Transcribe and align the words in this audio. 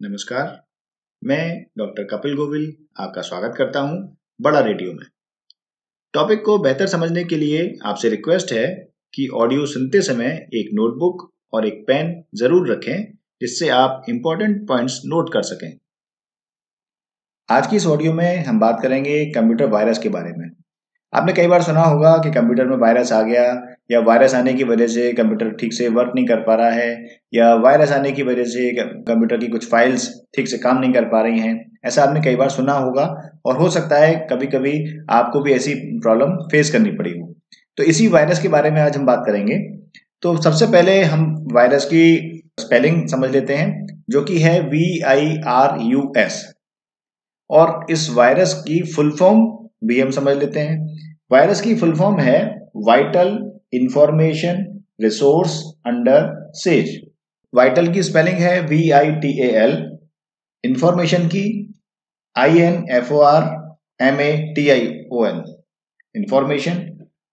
नमस्कार, 0.00 0.50
मैं 1.22 1.62
डॉक्टर 1.78 2.04
कपिल 2.10 2.34
गोविल 2.36 2.66
आपका 3.00 3.22
स्वागत 3.22 3.54
करता 3.56 3.80
हूँ 3.80 3.96
बड़ा 4.40 4.58
रेडियो 4.60 4.92
में। 4.92 5.06
टॉपिक 6.14 6.44
को 6.44 6.56
बेहतर 6.58 6.86
समझने 6.86 7.24
के 7.24 7.36
लिए 7.36 7.64
आपसे 7.84 8.08
रिक्वेस्ट 8.08 8.52
है 8.52 8.66
कि 9.14 9.26
ऑडियो 9.36 9.64
सुनते 9.66 10.02
समय 10.02 10.28
एक 10.54 10.70
नोटबुक 10.74 11.28
और 11.52 11.66
एक 11.66 11.82
पेन 11.86 12.14
ज़रूर 12.34 12.70
रखें, 12.70 13.04
जिससे 13.40 13.68
आप 13.70 14.04
इंपॉर्टेंट 14.08 14.66
पॉइंट्स 14.68 15.00
नोट 15.06 15.32
कर 15.32 15.42
सकें। 15.42 15.70
आज 17.48 17.66
की 17.66 17.76
इस 17.76 17.86
ऑडियो 17.86 18.12
में 18.12 18.44
हम 18.44 18.60
बात 18.60 18.80
करेंगे 18.82 19.24
कंप्यूटर 19.32 19.70
वायरस 19.70 19.98
के 19.98 20.08
बारे 20.10 20.32
में। 20.32 20.48
आपने 21.12 21.32
कई 21.32 21.46
बार 21.46 21.62
सुना 21.62 21.80
होगा 21.80 22.16
कि 22.16 22.30
कंप्यूटर 22.30 22.66
में 22.66 22.76
वायरस 22.76 23.12
आ 23.12 23.20
गया, 23.22 23.42
या 23.90 24.00
वायरस 24.00 24.34
आने 24.34 24.52
की 24.54 24.64
वजह 24.64 24.86
से 24.86 25.12
कंप्यूटर 25.12 25.50
ठीक 25.50 25.72
से 25.72 25.88
वर्क 25.88 26.12
नहीं 26.14 26.26
कर 26.26 26.40
पा 26.40 26.54
रहा 26.54 26.70
है, 26.70 27.06
या 27.34 27.54
वायरस 27.54 27.92
आने 27.92 28.12
की 28.12 28.22
वजह 28.22 28.44
से 28.44 28.70
कंप्यूटर 28.72 29.36
की 29.36 29.46
कुछ 29.46 29.68
फाइल्स 29.70 30.08
ठीक 30.36 30.48
से 30.48 30.58
काम 30.58 30.78
नहीं 30.78 30.92
कर 30.92 31.04
पा 31.04 31.22
रही 31.22 31.40
हैं। 31.40 31.54
ऐसा 31.84 32.02
आपने 32.02 32.20
कई 32.20 32.36
बार 32.36 32.50
सुना 32.50 32.72
होगा, 32.72 33.04
और 33.46 33.56
हो 33.56 33.68
सकता 33.70 33.96
है 33.96 34.14
कभी 34.30 34.46
कभी 34.46 34.72
आपको 35.10 35.40
भी 35.40 35.52
ऐसी 35.52 35.74
प्रॉब्लम 36.00 36.36
फेस 36.50 36.70
करनी 36.70 36.90
पड़ी 36.90 37.18
हो। 37.18 37.34
तो 37.78 37.82
इसी 37.82 38.08
वायरस 38.08 38.42
के 38.42 38.48
बारे 38.48 38.70
में 38.70 38.80
आज 38.80 38.96
हम 38.96 39.06
बात 39.06 39.22
करेंगे। 39.26 39.58
तो 40.22 40.36
सबसे 40.42 40.66
पहले 40.66 41.02
हम 41.02 41.26
वायरस 41.52 41.84
की 41.84 42.42
स्पेलिंग 42.60 43.06
समझ 43.08 43.30
लेते 43.30 43.54
हैं, 43.54 43.86
जो 44.10 44.22
कि 44.22 44.38
है 44.38 44.60
V 44.60 45.00
I 45.00 45.36
R 45.46 45.78
U 45.82 46.12
S 46.16 46.44
और 47.50 47.86
इस 47.90 48.08
वायरस 48.10 48.52
की 48.68 48.82
फुल 48.94 49.10
फॉर्म 49.10 49.46
भी 49.82 50.00
हम 50.00 50.10
समझ 50.10 50.36
लेते 50.36 50.60
हैं। 50.60 50.96
वायरस 51.32 51.60
की 51.60 51.74
फुल 51.74 51.94
फॉर्म 51.96 52.18
है 52.20 52.38
vital 52.86 53.38
information 53.74 54.64
resource 55.00 55.62
under 55.86 56.30
siege. 56.54 56.96
Vital 57.52 57.92
की 57.92 58.02
स्पेलिंग 58.02 58.38
है 58.38 58.60
V 58.66 58.90
I 58.90 59.10
T 59.20 59.32
A 59.42 59.50
L 59.62 59.76
information 60.64 61.26
की 61.28 61.44
I 62.36 62.58
N 62.60 62.84
F 62.96 63.12
O 63.12 63.20
R 63.22 63.44
M 64.00 64.20
A 64.20 64.32
T 64.56 64.68
I 64.70 64.88
O 65.12 65.24
N 65.26 65.42
information 66.14 66.84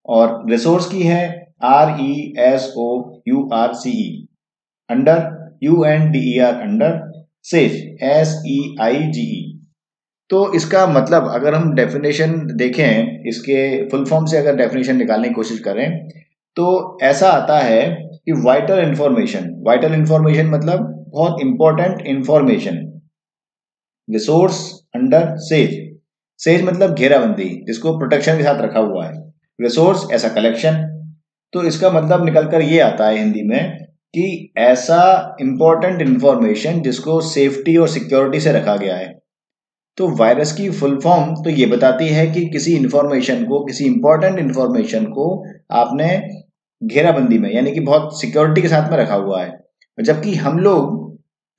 और 0.05 0.43
रिसोर्स 0.51 0.87
की 0.91 1.01
है 1.03 1.23
R 1.63 1.97
E 2.01 2.33
S 2.39 2.73
O 2.77 2.87
U 3.27 3.49
R 3.53 3.73
C 3.73 3.91
E 4.01 4.27
under 4.89 5.23
U 5.63 5.83
N 5.85 6.09
D 6.11 6.19
E 6.33 6.37
R 6.39 6.61
under 6.61 6.99
siege 7.51 7.75
S 8.03 8.41
E 8.47 8.59
I 8.81 9.03
G 9.11 9.25
E 9.37 9.54
तो 10.29 10.53
इसका 10.55 10.85
मतलब 10.87 11.27
अगर 11.29 11.53
हम 11.53 11.73
definition 11.75 12.31
देखें, 12.57 13.23
इसके 13.29 13.89
फुल 13.89 14.05
फॉर्म 14.05 14.25
से 14.25 14.37
अगर 14.37 14.55
डेफिनेशन 14.55 14.97
निकालने 14.97 15.27
की 15.27 15.33
कोशिश 15.33 15.59
करें 15.59 16.07
तो 16.57 16.97
ऐसा 17.03 17.29
आता 17.29 17.57
है 17.59 17.81
कि 18.25 18.31
वाइटल 18.43 18.79
इंफॉर्मेशन 18.79 19.49
वाइटल 19.67 19.93
इंफॉर्मेशन 19.93 20.49
मतलब 20.49 20.91
बहुत 21.13 21.41
important 21.41 22.01
information 22.07 22.77
resource 24.07 24.59
under 24.95 25.35
siege 25.39 25.83
siege 26.39 26.63
मतलब 26.63 26.93
घेराबंदी, 26.93 27.49
जिसको 27.67 27.97
प्रोटेक्शन 27.97 28.37
के 28.37 28.43
साथ 28.43 28.61
रखा 28.61 28.79
हुआ 28.79 29.05
है. 29.05 29.13
रिसोर्स 29.59 30.07
ऐसा 30.13 30.29
कलेक्शन 30.29 30.81
तो 31.53 31.63
इसका 31.63 31.89
मतलब 31.91 32.25
निकलकर 32.25 32.61
ये 32.61 32.79
आता 32.81 33.07
है 33.07 33.17
हिंदी 33.17 33.43
में 33.43 33.77
कि 34.13 34.53
ऐसा 34.59 35.35
इंपॉर्टेंट 35.41 36.01
इंफॉर्मेशन 36.01 36.81
जिसको 36.81 37.19
सेफ्टी 37.23 37.75
और 37.77 37.87
सिक्योरिटी 37.87 38.39
से 38.39 38.51
रखा 38.53 38.75
गया 38.75 38.95
है. 38.95 39.07
तो 39.97 40.07
वायरस 40.17 40.51
की 40.51 40.69
फुल 40.71 40.99
फॉर्म 40.99 41.33
तो 41.43 41.49
ये 41.49 41.65
बताती 41.65 42.07
है 42.07 42.25
कि 42.27 42.45
किसी 42.47 42.75
इंफॉर्मेशन 42.75 43.43
को, 43.45 43.63
किसी 43.65 43.85
इंपॉर्टेंट 43.85 44.39
इंफॉर्मेशन 44.39 45.05
को 45.07 45.27
आपने 45.73 46.07
घेराबंदी 46.81 47.37
में, 47.37 47.51
यानी 47.51 47.71
कि 47.71 47.79
बहुत 47.81 48.19
सिक्योरिटी 48.21 48.61
के 48.61 48.67
साथ 48.67 48.91
में 48.91 48.97
रखा 48.97 49.15
हुआ 49.15 49.41
है। 49.43 49.57
जबकि 49.97 50.33
हम 50.35 50.59
लोग 50.59 51.03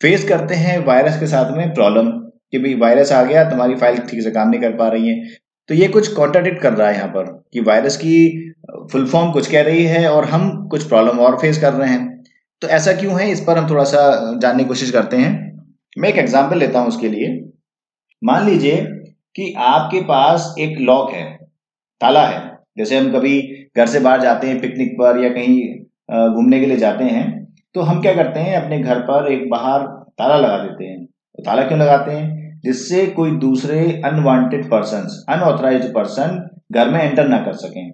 फेस 0.00 0.28
करते 0.28 0.54
हैं 0.54 0.78
वायरस 0.86 1.18
के 1.20 1.26
साथ 1.26 1.56
में 1.56 1.72
प्रॉब्लम 1.74 2.10
कि 2.52 2.58
भाई 2.58 2.74
वायरस 2.76 3.12
आ 3.12 3.22
गया, 3.24 3.44
तुम्हारी 3.50 3.74
फ़ाइल 3.74 3.98
ठीक 4.00 4.22
से 4.22 4.30
काम 4.30 4.48
नहीं 4.48 4.60
कर 4.60 4.72
पा 4.76 4.88
रही 4.88 5.08
है। 5.08 5.24
तो 5.68 5.74
ये 5.74 5.88
कुछ 5.88 6.12
कॉन्ट्राडिक्ट 6.12 6.60
कर 6.62 6.72
रहा 6.72 6.88
है 6.88 6.94
यहाँ 6.94 7.08
पर 7.08 7.32
कि 7.52 7.60
वायरस 7.60 7.96
की 7.96 8.18
फुल 8.92 9.06
फॉर्म 9.06 9.32
कुछ 9.32 9.50
कह 9.50 9.62
रही 9.62 9.84
है 9.84 10.08
और 10.10 10.24
हम 10.26 10.66
कुछ 10.70 10.86
प्रॉब्लम 10.88 11.18
और 11.20 11.38
फेस 11.38 11.60
कर 11.60 11.72
रहे 11.72 11.88
हैं। 11.88 12.22
तो 12.62 12.68
ऐसा 12.68 12.92
क्यों 12.92 13.20
है? 13.20 13.30
इस 13.30 13.40
पर 13.40 13.58
हम 13.58 13.68
थोड़ा 13.70 13.84
सा 13.84 14.38
जानने 14.42 14.62
की 14.62 14.68
कोशिश 14.68 14.90
करते 14.90 15.16
हैं। 15.16 15.32
मैं 15.96 16.08
एक 16.08 16.18
एग्ज़ाम्पल 16.18 16.58
लेता 16.58 16.78
हूँ 16.78 16.88
उसके 16.88 17.08
लिए। 17.08 17.28
मान 18.22 18.46
लीजिए 18.46 18.76
कि 19.36 19.52
आपके 19.58 20.00
पास 20.02 20.54
एक 20.58 20.78
लॉक 20.80 21.10
है, 21.10 21.24
ताला 22.00 22.26
है। 22.26 22.38
जैसे 22.78 22.98
हम 22.98 23.10
कभी 23.12 23.40
घर 23.76 23.86
से 23.86 24.00
बाहर 24.00 24.20
जाते 24.20 24.46
हैं 24.46 24.60
पिकनिक 24.60 24.92
पर 24.92 25.22
या 25.24 25.28
कहीं 25.30 26.34
घूमने 26.34 26.60
के 26.60 26.66
लिए 26.66 26.76
जाते 26.76 27.04
हैं 27.06 27.24
तो 27.74 27.80
हम 27.80 28.00
क्या 28.02 28.14
करते 28.14 28.40
हैं, 28.40 28.56
अपने 28.56 28.78
घर 28.78 28.98
पर 29.00 29.30
एक 29.32 29.48
बाहर 29.50 29.82
ताला 30.18 30.36
लगा 30.36 30.58
देते 30.58 30.84
हैं। 30.84 31.04
तो 31.04 31.42
ताला 31.42 31.62
क्यों 31.62 31.78
लगाते 31.80 32.12
हैं? 32.12 32.60
जिससे 32.64 33.06
कोई 33.08 33.30
दूसरे 33.38 33.80
अनवांटेड 34.04 34.64
पर्सन 34.70 35.08
अनऑथराइज 35.28 35.84
पर्सन 35.94 36.38
घर 36.72 36.90
में 36.90 37.00
एंटर 37.00 37.28
ना 37.28 37.38
कर 37.38 37.52
सकें। 37.54 37.92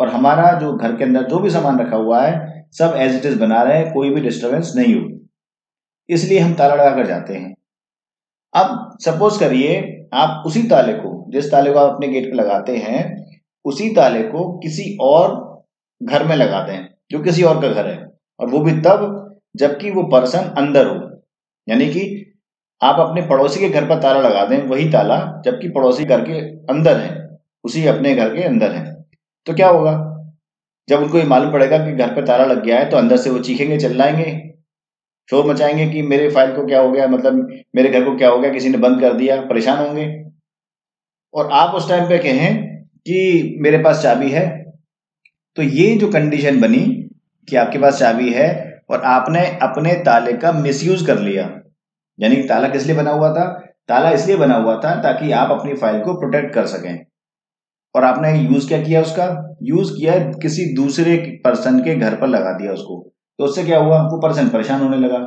और 0.00 0.08
हमारा 0.08 0.52
जो 0.58 0.72
घर 0.74 0.96
के 0.96 1.04
अंदर 1.04 1.22
जो 1.24 1.38
भी 1.38 1.50
सामान 1.50 1.78
रखा 1.80 1.96
हुआ 1.96 2.22
है, 2.22 2.64
सब 2.72 2.94
एज 2.96 3.14
इट 3.16 3.26
इज़ 3.26 3.38
बना 3.40 3.62
रहे 3.62 3.84
कोई 3.92 4.10
भी 4.10 4.20
डिस्टर्बेंस 4.20 4.72
नहीं 4.76 4.94
हो 4.94 5.08
इसलिए 6.08 6.38
हम 6.38 6.54
ताला 6.54 6.74
लगा 6.74 6.94
कर 6.96 7.06
जाते 7.06 7.34
हैं। 7.34 7.54
अब 8.54 8.98
सपोज़ 9.00 9.40
करिए, 9.40 10.06
आप 10.12 10.42
उसी 10.46 10.62
ताले 10.62 10.92
को, 10.92 11.30
जिस 11.32 11.50
ताले 11.50 11.72
को 11.72 11.78
आप 11.78 11.94
अपने 11.94 12.08
गेट 12.08 12.24
पे 12.24 12.32
लगाते 12.32 12.76
हैं, 12.76 13.26
उसी 13.64 13.90
ताले 13.90 14.22
को 14.22 14.58
किसी 14.58 14.98
और 15.00 15.50
घर 16.02 16.24
में 16.24 16.36
लगाते 16.36 16.72
हैं, 16.72 16.94
जो 17.10 17.18
किसी 17.18 17.42
और 17.42 17.62
का 17.62 17.68
घर 17.68 17.86
है। 17.86 18.12
और 18.40 18.48
वो 18.48 18.58
भी 18.58 18.72
तब, 18.72 19.26
जबकि 19.56 19.90
वो 19.90 20.02
पर्सन 20.02 20.38
अंदर 20.38 20.86
हो। 20.86 21.22
यानी 21.68 21.86
कि 21.86 22.26
आप 22.82 23.00
अपने 23.00 23.22
पड़ोसी 23.22 23.60
के 23.60 23.68
घर 23.68 23.84
पर 23.84 24.02
ताला 24.02 24.20
लगा 24.20 24.44
दें, 24.44 24.62
वही 24.62 24.90
ताला, 24.90 25.42
जबकि 25.44 25.68
पड़ोसी 25.68 26.04
घर 26.04 26.20
के 26.20 26.40
अंदर 26.40 26.96
है, 26.96 27.38
उसी 27.64 27.86
अपने 27.86 28.14
घर 28.14 28.36
के 28.36 28.42
अंदर 28.42 28.72
है। 28.72 29.04
तो 29.46 29.54
क्या 29.54 29.68
होगा? 29.68 30.06
जब 30.88 30.98
उनको 31.02 31.18
ये 31.18 31.24
मालूम 31.24 31.52
पड़ेगा 31.52 31.78
कि 31.78 31.92
घर 31.92 32.14
पर 32.14 32.26
ताला 32.26 32.44
लग 32.44 32.64
गया 32.64 32.78
है 32.78 32.90
तो 32.90 32.96
अंदर 32.96 33.16
से 33.16 33.30
वो 33.30 33.38
चीखेंगे, 33.38 33.78
चिल्लाएँगे। 33.78 34.49
शोर 35.30 35.46
मचाएँगे 35.46 35.86
कि 35.86 36.02
मेरे 36.02 36.30
फ़ाइल 36.30 36.56
को 36.56 36.66
क्या 36.66 36.80
हो 36.80 36.92
गया 36.92 37.06
मतलब 37.06 37.34
मेरे 37.76 37.88
घर 37.88 38.04
को 38.04 38.16
क्या 38.16 38.28
हो 38.28 38.38
गया, 38.38 38.52
किसी 38.52 38.68
ने 38.68 38.78
बंद 38.78 39.00
कर 39.00 39.14
दिया, 39.14 39.40
परेशान 39.40 39.78
होंगे। 39.78 40.24
और 41.34 41.48
आप 41.52 41.74
उस 41.74 41.88
टाइम 41.88 42.08
पे 42.08 42.18
कहें 42.18 42.76
कि 42.84 43.56
मेरे 43.60 43.78
पास 43.78 44.02
चाबी 44.02 44.30
है। 44.30 44.72
तो 45.56 45.62
ये 45.62 45.96
जो 45.96 46.08
कंडीशन 46.08 46.60
बनी 46.60 47.10
कि 47.48 47.56
आपके 47.56 47.78
पास 47.78 47.98
चाबी 47.98 48.32
है 48.32 48.80
और 48.90 49.02
आपने 49.02 49.40
अपने 49.40 49.94
ताले 49.94 50.32
का 50.32 50.52
मिसयूज 50.52 51.06
कर 51.06 51.18
लिया। 51.18 51.60
यानी 52.20 52.36
ताला 52.36 52.68
किस 52.68 52.86
लिए 52.86 52.96
बना 52.96 53.10
हुआ 53.10 53.32
था? 53.32 53.66
ताला 53.88 54.10
इसलिए 54.10 54.36
बना 54.36 54.54
हुआ 54.54 54.76
था 54.76 55.02
ताकि 55.02 55.32
आप 55.32 55.60
अपनी 55.60 55.74
फ़ाइल 55.74 56.00
को 56.00 56.14
प्रोटेक्ट 56.14 56.54
कर 56.54 56.66
सकें। 56.66 57.06
और 57.94 58.04
आपने 58.04 58.40
यूज़ 58.40 58.68
क्या 58.68 58.82
किया 58.82 59.00
उसका? 59.00 59.56
यूज़ 59.62 59.92
किया 59.92 60.18
किसी 60.18 60.74
दूसरे 60.74 61.40
पर्सन 61.44 61.78
के 61.78 61.94
घर 61.94 62.16
पर 62.16 62.26
लगा 62.26 62.52
दिया 62.52 62.72
उसको। 62.72 63.12
तो 63.40 63.44
उससे 63.44 63.62
क्या 63.64 63.78
हुआ? 63.78 63.98
वो 64.02 64.16
पर्सन 64.22 64.48
परेशान 64.48 64.80
होने 64.80 64.96
लगा। 64.98 65.18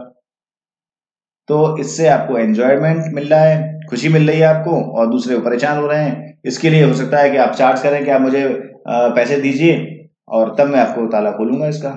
तो 1.49 1.77
इससे 1.79 2.07
आपको 2.07 2.37
एंजॉयमेंट 2.37 3.13
मिल 3.13 3.27
रहा 3.29 3.39
है, 3.39 3.79
खुशी 3.89 4.09
मिल 4.09 4.27
रही 4.29 4.39
है 4.39 4.45
आपको 4.45 4.75
और 4.91 5.07
दूसरे 5.11 5.37
परेशान 5.39 5.77
हो 5.77 5.87
रहे 5.87 6.03
हैं। 6.03 6.41
इसके 6.45 6.69
लिए 6.69 6.83
हो 6.83 6.93
सकता 6.93 7.19
है 7.19 7.29
कि 7.29 7.37
आप 7.37 7.55
चार्ज 7.55 7.81
करें 7.83 8.03
कि 8.05 8.11
आप 8.11 8.21
मुझे 8.21 8.43
पैसे 8.87 9.37
दीजिए 9.41 9.79
और 10.29 10.53
तब 10.59 10.67
मैं 10.67 10.79
आपको 10.79 11.07
ताला 11.07 11.31
खोलूँगा 11.31 11.67
इसका। 11.67 11.89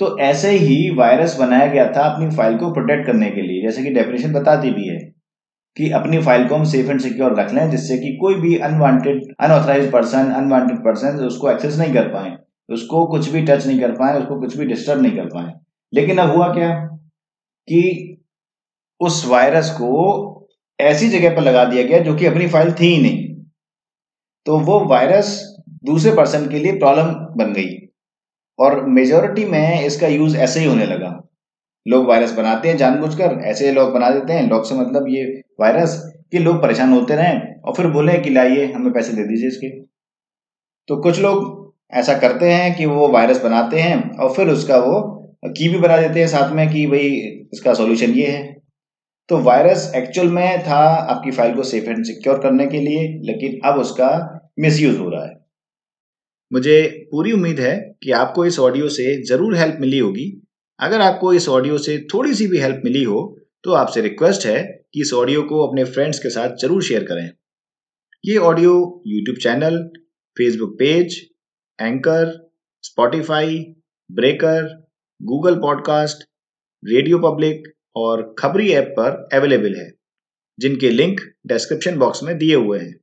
तो 0.00 0.16
ऐसे 0.20 0.50
ही 0.50 0.78
वायरस 0.96 1.38
बनाया 1.40 1.66
गया 1.66 1.86
था 1.92 2.08
अपनी 2.08 2.30
फ़ाइल 2.36 2.56
को 2.58 2.72
प्रोटेक्ट 2.74 3.06
करने 3.06 3.30
के 3.30 3.42
लिए। 3.42 3.62
जैसे 3.62 3.82
कि 3.82 3.90
डेफिनेशन 3.94 4.32
बताती 4.32 4.70
भी 4.70 4.88
है 4.88 4.98
कि 5.76 5.90
अपनी 5.92 6.22
फ़ाइल 6.22 6.48
को 6.48 6.54
हम 6.54 6.64
सेफ़ 6.66 6.90
एंड 6.90 7.00
सिक्योर 7.00 7.38
रख 7.40 7.52
लें 7.54 7.70
जिससे 7.70 7.98
कि 7.98 8.16
कोई 8.20 8.34
भी 8.40 8.56
unwanted 8.64 9.22
unauthorized 9.40 9.90
person 9.92 10.32
unwanted 10.34 10.78
person 10.84 11.24
उसको 11.26 11.50
एक्सेस 11.50 11.78
नहीं 11.78 11.94
कर 11.94 12.08
पाए। 12.08 12.36
उसको 12.70 13.06
कुछ 13.06 13.28
भी 13.28 13.42
टच 13.42 13.66
नहीं 13.66 13.80
कर 13.80 13.92
पाए, 13.92 14.18
उसको 14.18 14.40
कुछ 14.40 14.56
भी 14.56 14.66
डिस्टर्ब 14.66 15.02
नहीं 15.02 15.12
कर 15.12 15.24
पाए। 15.24 15.52
लेकिन 15.94 16.18
अब 16.18 16.36
हुआ 16.36 16.54
क्या 16.54 16.74
कि 17.68 18.14
उस 19.00 19.26
वायरस 19.28 19.70
को 19.70 20.48
ऐसी 20.80 21.08
जगह 21.08 21.36
पर 21.36 21.42
लगा 21.42 21.64
दिया 21.64 21.82
गया 21.82 21.98
जो 21.98 22.14
कि 22.14 22.26
अपनी 22.26 22.48
फ़ाइल 22.48 22.72
थी 22.72 22.86
ही 22.86 23.02
नहीं। 23.02 23.34
तो 24.46 24.58
वो 24.58 24.80
वायरस 24.80 25.56
दूसरे 25.84 26.12
पर्सन 26.12 26.48
के 26.48 26.58
लिए 26.58 26.72
प्रॉब्लम 26.72 27.04
बन 27.08 27.52
गई। 27.52 27.88
और 28.58 28.86
मेजोरिटी 28.86 29.44
में 29.44 29.84
इसका 29.84 30.06
यूज़ 30.06 30.36
ऐसे 30.36 30.60
ही 30.60 30.66
होने 30.66 30.86
लगा। 30.86 31.28
लोग 31.88 32.06
वायरस 32.06 32.32
बनाते 32.32 32.68
हैं 32.68 32.76
जानबूझकर, 32.76 33.24
ऐसे 33.24 33.72
लोग 33.72 33.92
बना 33.92 34.10
देते 34.10 34.32
हैं। 34.32 34.50
लोग 34.50 34.64
से 34.64 34.74
मतलब 34.74 35.04
ये 35.08 35.42
वायरस 35.60 36.12
कि 36.32 36.38
लोग 36.38 36.62
परेशान 36.62 36.92
होते 36.92 37.16
रहें 37.16 37.60
और 37.60 37.74
फिर 37.74 37.86
बोले 37.86 38.18
कि 38.18 38.30
लाइए, 38.30 38.72
हमें 38.72 38.92
पैसे 38.92 39.12
दे 39.12 39.22
दीजिए 39.24 39.48
इसके। 39.48 39.80
तो 40.88 41.02
कुछ 41.02 41.20
लोग 41.20 41.67
ऐसा 41.92 42.18
करते 42.18 42.50
हैं 42.50 42.74
कि 42.76 42.86
वो 42.86 43.08
वायरस 43.08 43.42
बनाते 43.42 43.80
हैं 43.80 43.98
और 44.12 44.32
फिर 44.34 44.48
उसका 44.48 44.76
वो 44.78 45.00
की 45.46 45.68
भी 45.68 45.78
बना 45.78 45.96
देते 45.98 46.20
हैं 46.20 46.26
साथ 46.28 46.52
में 46.52 46.68
कि 46.68 46.86
भाई 46.86 47.08
इसका 47.52 47.74
सॉल्यूशन 47.74 48.14
ये 48.14 48.26
है। 48.26 48.42
तो 49.28 49.38
वायरस 49.42 49.92
एक्चुअल 49.96 50.28
में 50.30 50.62
था 50.62 50.78
आपकी 51.06 51.30
फ़ाइल 51.30 51.54
को 51.54 51.62
सेफ़ 51.64 51.88
एंड 51.90 52.04
सिक्योर 52.06 52.38
करने 52.38 52.66
के 52.66 52.78
लिए, 52.78 53.06
लेकिन 53.22 53.60
अब 53.64 53.78
उसका 53.78 54.10
मिसयूज 54.58 54.98
हो 54.98 55.08
रहा 55.10 55.24
है। 55.24 55.36
मुझे 56.50 57.06
पूरी 57.10 57.32
उम्मीद 57.32 57.60
है 57.60 57.76
कि 58.02 58.10
आपको 58.14 58.44
इस 58.46 58.58
ऑडियो 58.60 58.88
से 58.90 59.22
ज़रूर 59.24 59.56
हेल्प 59.56 59.76
मिली 59.80 59.98
होगी। 59.98 60.30
अगर 60.80 61.00
आपको 61.00 61.32
इस 61.32 61.48
ऑडियो 61.50 61.78
से 61.78 61.98
थोड़ी 62.14 62.34
सी 62.34 62.46
भी 62.46 62.58
हेल्प 62.58 62.82
मिली 62.84 63.02
हो 63.04 63.20
तो 63.64 63.72
आपसे 63.74 64.00
रिक्वेस्ट 64.00 64.46
है 64.46 64.62
कि 64.94 65.00
इस 65.00 65.12
ऑडियो 65.14 65.42
को 65.42 65.66
अपने 65.66 65.84
फ्रेंड्स 65.86 66.18
के 66.18 66.30
साथ 66.30 66.56
ज़रूर 66.56 66.82
शेयर 66.82 67.04
करें। 67.04 67.30
ये 68.24 68.36
audio 68.44 68.74
YouTube 69.06 69.36
channel 69.38 69.78
Facebook 70.36 70.76
page 70.78 71.20
Anchor 71.80 72.50
Spotify 72.82 73.58
Breaker 74.10 74.64
Google 75.20 75.54
Podcast 75.54 76.24
radio 76.82 77.18
public 77.18 77.62
और 77.96 78.34
खबरी 78.38 78.70
ऐप 78.70 78.94
पर 78.98 79.28
अवेलेबल 79.32 79.74
है, 79.74 79.90
जिनके 80.58 80.90
लिंक 80.90 81.20
डिस्क्रिप्शन 81.46 81.98
बॉक्स 81.98 82.22
में 82.22 82.36
दिए 82.38 82.54
हुए 82.54 82.78
हैं। 82.78 82.94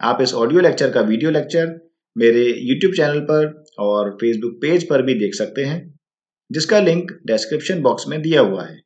आप 0.00 0.22
इस 0.22 0.34
ऑडियो 0.34 0.60
लेक्चर 0.60 0.90
का 0.90 1.00
वीडियो 1.00 1.30
लेक्चर 1.30 1.66
मेरे 2.16 2.42
यूट्यूब 2.42 2.92
चैनल 2.94 3.20
पर 3.20 3.64
और 3.78 4.10
फेसबुक 4.14 4.58
पेज 4.62 4.88
पर 4.88 5.02
भी 5.02 5.14
देख 5.14 5.34
सकते 5.34 5.64
हैं, 5.64 5.98
जिसका 6.50 6.80
लिंक 6.80 7.12
डिस्क्रिप्शन 7.26 7.82
बॉक्स 7.82 8.08
में 8.08 8.20
दिया 8.22 8.40
हुआ 8.40 8.64
है। 8.64 8.80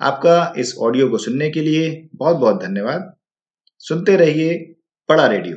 आपका 0.00 0.54
इस 0.58 0.74
ऑडियो 0.78 1.08
को 1.08 1.18
सुनने 1.18 1.50
के 1.50 1.60
लिए 1.60 2.08
बहुत 2.14 2.36
बहुत 2.36 2.62
धन्यवाद। 2.62 3.14
सुनते 3.78 4.16
रहिए 4.16 4.54
बड़ा 5.08 5.26
रेडियो। 5.26 5.56